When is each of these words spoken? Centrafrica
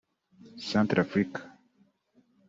Centrafrica 0.69 1.41